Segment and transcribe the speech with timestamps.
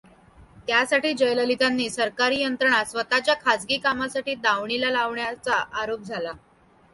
[0.67, 6.31] त्यासाठी जयललितांनी सरकारी यंत्रणा स्वतःच्या खाजगी कामासाठी दावणीला लावल्याचा आरोप झाला.